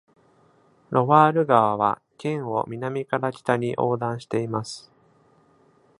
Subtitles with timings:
[0.89, 4.91] ロワール川は県を南から北に横断しています。